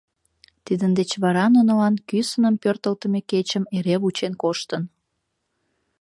[0.65, 4.83] Тидын деч вара нунылан кӱсыным пӧртылтымӧ кечым эре вучен коштын.